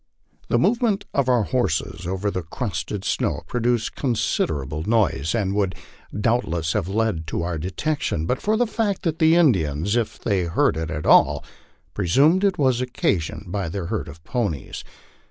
[0.47, 5.75] The movement of our horses over the crusted snow produced considerable noise, and would
[6.19, 10.17] doubt less have led to our detection but for the fact that the Indians, if
[10.17, 11.45] they heard it at all,
[11.93, 14.83] presumed it was occasioned by their herd of ponies.